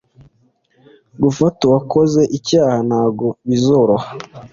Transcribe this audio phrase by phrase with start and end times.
[1.23, 4.07] gufata uwakoze icyaha ntago bizoroha